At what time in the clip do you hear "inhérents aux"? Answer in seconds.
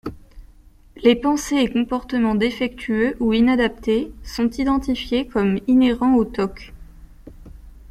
5.67-6.25